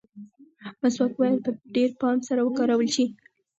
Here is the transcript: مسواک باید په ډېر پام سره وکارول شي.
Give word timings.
مسواک 0.81 1.11
باید 1.19 1.37
په 1.45 1.51
ډېر 1.75 1.89
پام 2.01 2.17
سره 2.27 2.41
وکارول 2.43 2.87
شي. 2.95 3.05